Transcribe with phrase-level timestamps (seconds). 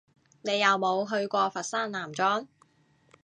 [0.41, 2.47] 你有冇去過佛山南莊？